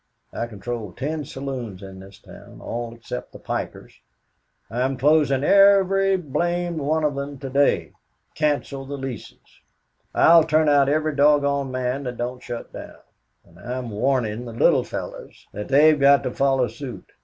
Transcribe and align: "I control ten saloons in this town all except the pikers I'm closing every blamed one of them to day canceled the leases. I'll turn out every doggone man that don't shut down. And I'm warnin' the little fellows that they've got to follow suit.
"I 0.33 0.47
control 0.47 0.93
ten 0.93 1.25
saloons 1.25 1.83
in 1.83 1.99
this 1.99 2.17
town 2.17 2.59
all 2.59 2.91
except 2.95 3.31
the 3.33 3.37
pikers 3.39 3.99
I'm 4.67 4.97
closing 4.97 5.43
every 5.43 6.17
blamed 6.17 6.79
one 6.79 7.03
of 7.03 7.13
them 7.13 7.37
to 7.37 7.51
day 7.51 7.91
canceled 8.33 8.89
the 8.89 8.97
leases. 8.97 9.61
I'll 10.15 10.43
turn 10.43 10.67
out 10.69 10.89
every 10.89 11.15
doggone 11.15 11.69
man 11.69 12.05
that 12.05 12.17
don't 12.17 12.41
shut 12.41 12.73
down. 12.73 12.97
And 13.45 13.59
I'm 13.59 13.91
warnin' 13.91 14.45
the 14.45 14.53
little 14.53 14.83
fellows 14.83 15.45
that 15.53 15.67
they've 15.67 15.99
got 15.99 16.23
to 16.23 16.31
follow 16.31 16.67
suit. 16.67 17.11